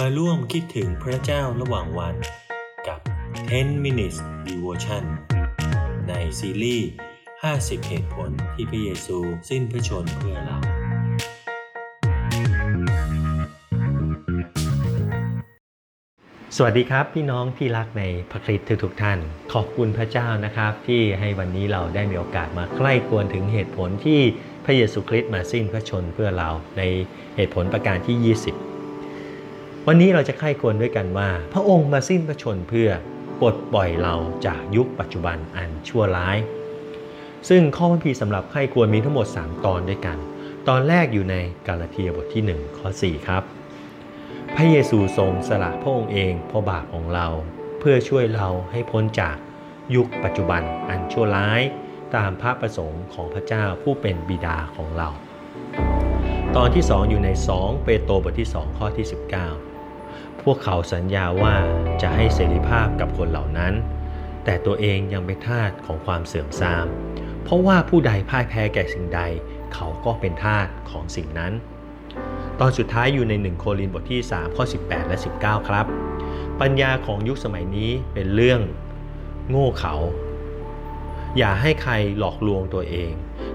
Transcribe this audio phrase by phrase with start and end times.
[0.00, 2.14] มาร่วมคิดถึงพระเจ้าระหว่างวัน
[2.86, 3.00] กับ
[3.46, 5.04] 10 minutes devotion
[6.08, 6.88] ในซีรีส์
[7.38, 9.18] 50 เหตุผลที่พระเยซู
[9.48, 10.58] สิ้นพระชนเพื่อเรา
[16.56, 19.18] สวัสดีครับพี่น้องที่รักในพระคริสต์ทุกๆท่าน
[19.52, 24.20] ขอบคุณพระเจ้านะครับ ที่ให้วันนี้เราได้มีโอกาสมาใกล้ควรถึงเหตุผลที่
[24.64, 26.82] พระเยซูคริสต์มาสิ้นพระชนเพื่อเราใน
[27.36, 28.73] เหตุผลประการที่ 20
[29.88, 32.88] วันนี้เราจะใกล้ควรด้วยกันว่า พระองค์มาสิ้นพระชนเพื่อ
[33.40, 34.14] ปลดปล่อยเรา
[34.46, 36.38] จากยุคปัจจุบันอันชั่วร้าย
[37.48, 40.18] ซึ่งข้อพระพีร์สำหรับใครควรมีทั้งหมด 3 ตอนด้วยกัน
[40.68, 43.42] ตอนแรกอยู่ในกาลาเทียบทที่ 1 ข้อ 4 ครับ
[44.54, 47.26] พระเยซูทรงสละพระองค์เองเพราะบาปของเรา
[47.80, 49.36] เพื่อช่วยเราให้พ้นจาก
[49.94, 51.60] ยุคปัจจุบันอันชั่วร้าย
[52.16, 55.08] ตามพระประสงค์ของพระเจ้าผู้เป็นบิดาของเรา
[56.56, 59.73] ตอนที่ 2 อยู่ใน 2 เปโตรบทที่ 2 ข้อที่ 19
[60.44, 61.56] พวกเขาสัญญาว่า
[62.02, 63.74] จะให้เสรีภาพกับคนเหล่านั้น
[64.44, 66.86] แต่ตัวเองยังเป็นทาสของความเสื่อมทราม
[67.42, 69.20] เพราะว่าผู้ใดพ่ายแพ้แก่สิ่งใด
[69.74, 71.52] เขาก็เป็นทาสของสิ่งนั้น
[72.60, 75.86] ตอนสุดท้ายอยู่ใน 1 โครินธ์บทที่ 3 ข้อ 18 และ 19 ครับ
[76.60, 78.60] ปัญญาของยุคสมัยนี้เป็นเรื่อง
[79.48, 79.94] โง่เขา
[81.38, 83.10] อย่าให้ใครหลอกลวงตัวเอง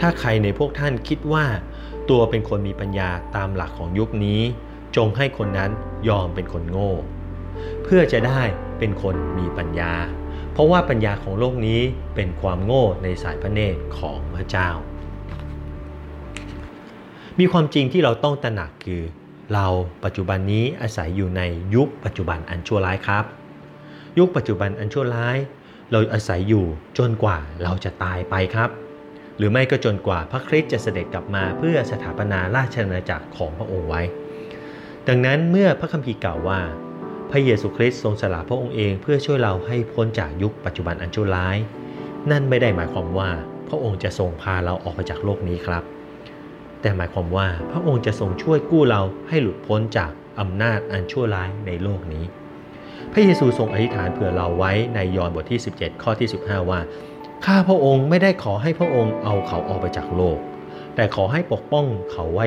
[0.00, 1.44] ถ้าใครในพวกท่านคิดว่า
[2.10, 4.42] ตัวเป็นคนมีปัญญาตามหลักของยุคนี้
[4.96, 5.70] จงให้คนนั้น
[6.08, 6.92] ยอมเป็นคนโง่
[7.84, 8.42] เพื่อจะได้
[8.78, 9.94] เป็นคนมีปัญญา
[10.52, 11.80] เพราะว่าปัญญาของโลกนี้
[12.14, 14.70] เป็นความโง่ในสายพระเนตรของพระเจ้า
[17.38, 19.02] มีความจริงที่เราต้องตระหนักคือ
[19.54, 19.66] เรา
[20.04, 21.42] ปัจจุบันนี้อาศัยอยู่ใน
[21.74, 23.24] ยุคปัจจุบันอันชั่วร้ายครับ
[24.18, 25.36] ยุคปัจจุบันอันชั่วร้าย
[25.90, 26.66] เราอาศัยอยู่
[26.98, 28.70] จนกว่าเราจะตายไปครับ
[29.36, 34.02] หรือไม่ก็จนกว่าพระคริสต์จะเสด็จกลับมาเพื่อสถาปนาราชอาณาจักรของพระองค์ไว้
[35.08, 36.60] ดังนั้นเมื่อพระคัมภีร์กล่าวว่า
[37.30, 41.56] พระเยซูคริสต์ทรงสละพระองค์เองเพื่อช่วยเราให้พ้นจากยุคปัจจุบันอันชั่วร้าย
[42.30, 43.30] นั่นไม่ได้หมายความว่า
[43.68, 45.82] พระองค์จะทรงพาเราออกไปจากโลกนี้ครับ
[46.80, 50.10] แต่หมายความว่าพระองค์จะทรงช่วยกู้เราให้หลุดพ้นจาก
[50.40, 52.24] อำนาจอันชั่วร้ายในโลกนี้
[53.12, 56.80] พระเยซูทรงอธิษฐานเผื่อเราไว้ในยอห์นบทที่ 17 ข้อที่ 15 ว่า
[57.44, 60.38] ข้าพระองค์ไม่ได้ขอให้พระองค์เอาเขาออกไปจากโลก
[60.94, 62.46] แต่ขอให้ปกป้องเขาไว้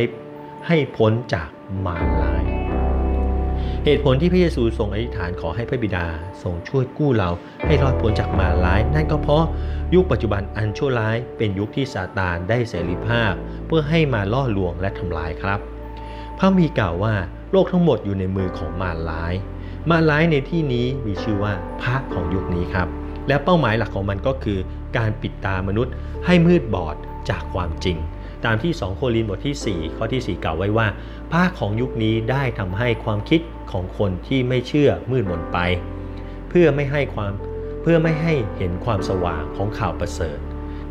[0.68, 1.50] ให้พ้นจาก
[1.86, 2.44] มารร้าย
[3.86, 6.06] เหตุผลที่พระเยซูทรงอธิษฐานขอให้พระบิดา
[6.44, 7.30] ทรงช่วยกู้เรา
[7.66, 9.46] ให้รอดพ้นจากมารร้าย นั่นก็เพราะ
[9.94, 13.34] ยุคปัจจุบันอันชั่วร้ายเป็นยุคที่ซาตานได้เสรีภาพ
[13.66, 15.60] เพื่อให้มาล่อลวงและทำลายครับ
[16.38, 17.16] พระมีกล่าวว่า
[17.52, 19.34] โลกทั้งหมดอยู่ในมือของมารร้าย
[19.90, 22.88] มารร้ายในที่นี้มีชื่อว่าพระของยุคนี้ครับ
[23.28, 24.60] และเป้าหมายหลักของมันก็คือ
[24.98, 25.94] การปิดตามนุษย์
[26.26, 26.96] ให้มืดบอด
[27.30, 27.98] จากความจริง
[28.46, 30.88] ตามที่ 2 โครินธ์บทที่ 4 ข้อที่ 4 กล่าวไว้ว่า
[31.34, 33.42] ภาคของยุคนี้ได้ทำให้ความคิด
[33.72, 35.58] ของคนที่ไม่เชื่อมืดมนไป
[36.50, 37.32] เพื่อไม่ให้ความ
[37.82, 40.40] เพื่อไม่ให้เห็นความสว่างของข่าวประเสริฐ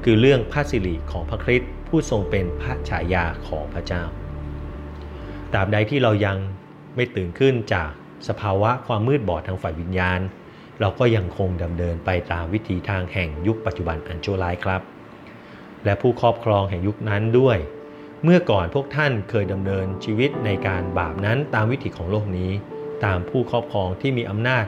[0.04, 4.02] คือเรื่องพระสิริของพระคริสต์ผู้ทรงเป็นพระฉายาของพระเจ้า
[5.52, 6.36] ตราบใดที่เรายัง
[6.96, 7.90] ไม่ตื่นขึ้นจาก
[8.28, 10.20] สภาวะความมืดบอดทางฝ่ายวิญญาณ
[10.80, 14.93] เราก็ยังคงดำเนินไปตามวิถีทางแห่งยุคปัจจุบันอันชั่วร้ายครับ
[15.84, 17.58] และผู้ครอบครองแห่งยุคนั้นด้วย
[18.24, 22.50] เมื่อก่อนพวกท่านเคยดำเนินชีวิตในการบาปนั้นตามวิถีของโลกนี้
[23.04, 24.66] ตามผู้ครอบครองที่มีอำนาจ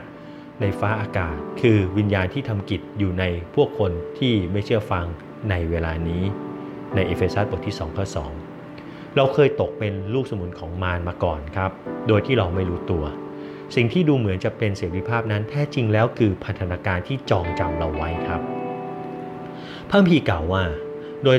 [0.61, 3.23] ในฟ้าอากาศ คือวิญญาณที่ทำกิจอยู่ใน
[3.55, 5.05] พวกคนที่ไม่เชื่อฟัง
[5.49, 6.23] ในเวลานี้
[6.95, 8.05] ในเอเฟซัสบทที่2ข้อ
[8.59, 11.71] 2เราเคยตกเป็นลูกสมุนของมารมาก่อนครับ
[12.07, 13.03] โดยที่เราไม่รู้ตัว
[13.75, 18.41] สิ่งที่ดูเหมือนจะเป็นเสรีภาพนั้นแท้จริงแล้วคือพันธนาการที่จองจำเราไว้ครับ
[19.89, 20.63] พระพีกล่าวว่า
[21.23, 21.37] โดย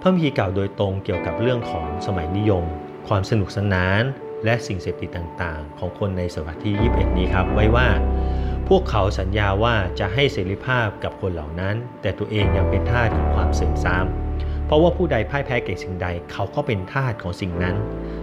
[0.00, 2.64] พระพีกล่าวโดยตรงเกี่ยวกับเรื่องของสมัยนิยม
[3.08, 4.02] ความสนุกสนาน
[4.44, 7.88] และสิ่งเสพติดต่างๆ ของคนในศตวรรษที่ 21 นี้ครับ ไว้ว่า
[8.68, 14.06] พวกเขาสัญญาว่าจะให้เสรีภาพกับคนเหล่านั้น แต่ตัวเองยังเป็นทาสของความเสื่อมทราม
[14.66, 17.76] เพราะว่าผู้ใดพ่ายแพ้แก่สิ่งใดเขาก็เป็นทาสของสิ่งนั้น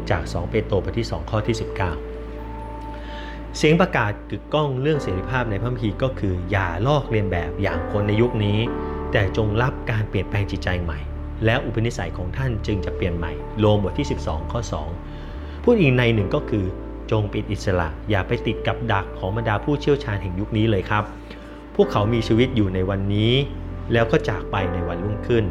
[0.10, 8.60] จาก 2 เปโตรบทที่ 2 ข้อที่ 19 เสียงประกาศกึกก้องเรื่องเสรีภาพในพระคัมภีร์ก็คือ อย่าลอกเลียนแบบอย่างคนในยุคนี้
[9.12, 11.00] แต่จงรับการเปลี่ยนแปลงจิตใจใหม่
[11.46, 14.62] และอุปนิสัยของท่านจึงจะเปลี่ยนใหม่โลมบทที่ 12 ข้อ
[15.12, 16.66] 2 พูดอีกในหนึ่งก็คือ
[17.12, 21.04] จงป็นอิสระ อย่าไปติดกับดักของบรรดาผู้เชี่ยวชาญแห่งยุคนี้เลยครับ
[21.76, 23.34] พวกเขามีชีวิตอยู่ในวันนี้
[23.94, 25.46] แล้วก็จากไปในวันรุ่งขึ้น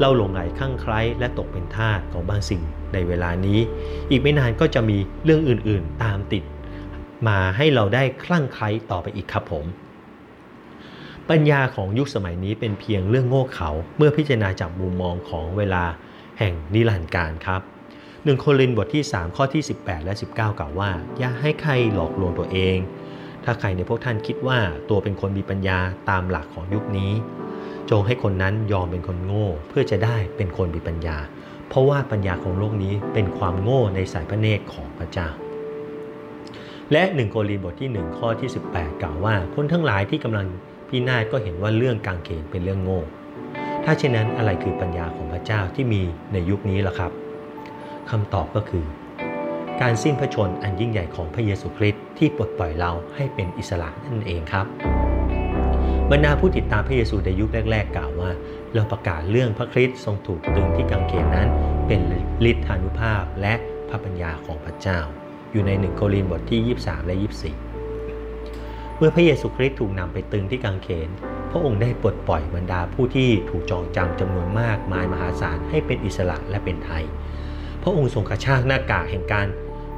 [0.00, 2.62] เราหลงไหลข้างใคล้และตกเป็นทาสของบางสิ่ง
[2.92, 3.58] ในเวลานี้
[4.10, 6.44] อีกไม่นานก็จะมีเรื่องอื่นๆตามติด
[7.28, 9.64] มาให้เราได้คลั่งไคล้ต่อไปอีกครับผม
[11.30, 15.84] ปัญญาของยุคสมัยนี้เป็นเพียงเรื่องโง่เขลาเมื่อพิจารณาจากมุมมองของเวลา
[16.38, 17.60] แห่งนิรันดร์การครับ
[18.24, 22.78] หนึ่งโครินบทที่ 3 ข้อที่ 18 และ 19 กล่าวว่า อย่าให้ใครหลอกลวงตัวเอง
[23.44, 24.58] ถ้าใครในพวกท่านคิดว่า
[24.88, 25.78] ตัวเป็นคนมีปัญญา
[26.10, 27.12] ตามหลักของยุคนี้
[27.90, 31.16] จงให้คนนั้นยอมเป็นคนโง่ เพื่อจะได้เป็นคนมีปัญญา
[31.68, 35.28] เพราะว่าปัญญาของโลกนี้เป็นความโง่ในสายพระเนตรของพระเจ้า
[36.92, 40.46] และหนึ่งโครินบทที่ 1 ข้อที่ 18 กล่าวว่า คนทั้งหลายที่กำลัง
[40.88, 43.00] พินาศก็เห็นว่าเรื่องกางเขนเป็นเรื่องโง่
[43.84, 46.02] ถ้าเช่นนั้นอะไรคือปัญญาของพระเจ้าที่มี
[46.32, 47.10] ในยุคนี้ล่ะครับ
[48.10, 48.84] คำตอบก็คือ
[49.80, 54.66] การสิ้นพระชนอันยิ่งใหญ่ของพระเยซูคริสต์ที่ปลดปล่อยเราให้เป็นอิสระนั่นเองครับ
[56.10, 58.30] บรรดาผู้ติดตามพระเยซูในยุคแรก ๆ กล่าวว่า
[58.74, 61.48] เราประกาศเรื่องพระคริสต์ทรงถูกตึงที่กางเขนนั้น
[61.86, 62.00] เป็น
[62.50, 63.54] ฤทธานุภาพและ
[63.88, 64.98] พระปัญญาของพระเจ้า
[65.52, 67.65] อยู่ในหนึ่งโครินธ์บทที่ 23 และ 24
[68.98, 71.08] เมื่อพระเยซูคริสต์ถูกนำไปตึงที่กางเขน
[71.50, 77.04] พระองค์ได้ปลดปล่อยบรรดาผู้ที่ถูกจองจำจำนวนมากมายมหาศาลให้เป็นอิสระและเป็นไทย
[77.82, 79.46] พระองค์ทรงกระชากหน้ากากแห่งการ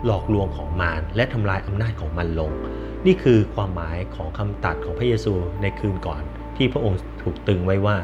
[0.06, 2.50] หลอกลวงของมารและทำลายอำนาจของมันลง
[3.06, 6.22] นี่คือความหมายของคำตัดของพระเยซูในคืนก่อน
[6.56, 7.98] ที่พระองค์ถูกตึงไว้ว่า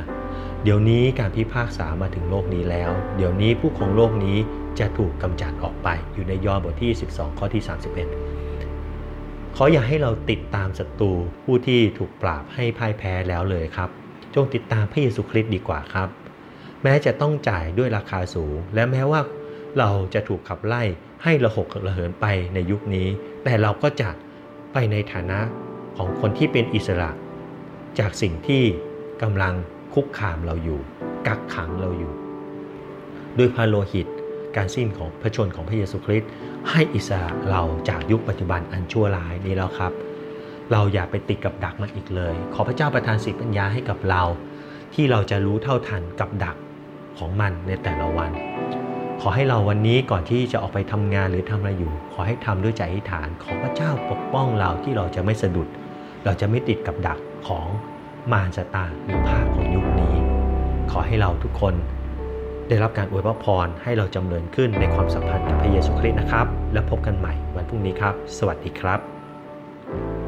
[0.62, 4.36] เดี๋ยวนี้การพิพากษามาถึงโลกนี้แล้ว เดี๋ยวนี้ผู้ของโลกนี้
[4.78, 8.33] จะถูกกำจัดออกไปอยู่ในยอห์นบทที่ 12 ข้อที่ 31
[9.58, 11.12] ขออย่าให้เราติดตามศัตรู
[11.44, 13.90] ผู้ที่ถูกปราบให้พ่ายแพ้แล้วเลยครับ
[14.34, 16.08] จงติดตามพระเยซูคริสต์ดีกว่าครับ
[16.82, 19.20] แม้จะต้องจ่ายด้วยราคาสูง และแม้ว่า
[19.78, 20.82] เราจะถูกขับไล่
[21.22, 23.08] ให้ระหกระเหินไปในยุคนี้
[23.44, 24.10] แต่เราก็จะ
[24.72, 25.40] ไปในฐานะ
[25.96, 27.10] ของคนที่เป็นอิสระ
[27.98, 28.62] จากสิ่งที่
[29.22, 29.54] กำลัง
[29.94, 30.80] คุกคามเราอยู่
[31.26, 32.12] กักขังเราอยู่
[33.38, 34.06] ด้วยพระโลหิต
[34.56, 36.30] การสิ้นของพระชนของพระเยซูคริสต์
[36.70, 39.92] ให้อิสระเราจากยุคปัจจุบันอันชั่วร้ายนี้แล้วครับ
[40.72, 44.22] เราอย่าไปติดกับดักมันอีกเลย ขอพระเจ้าประทานสิริปัญญาให้กับเรา
[44.94, 46.56] ที่เราจะรู้เท่าทันกับดัก
[47.18, 48.30] ของมันในแต่ละวัน
[49.20, 55.68] ขอให้เราวันนี้ก่อนที่จะออกไปทำงานหรือทำอะไรอยู่ ขอให้ทำด้วยใจอธิษฐาน ขอพระเจ้าปกป้องเราที่เราจะไม่สะดุด
[56.24, 57.18] เราจะไม่ติดกับดัก
[57.48, 57.66] ของ
[58.32, 60.14] มารซาตานหรือภาคของยุคนี้
[60.90, 61.74] ขอให้เราทุกคน
[62.68, 70.23] ได้รับการอวยพรให้เราจำเริญขึ้นในความสัมพันธ์กับพระเยซูคริสต์นะครับ แล้วพบกันใหม่วันพรุ่งนี้ครับ สวัสดีครับ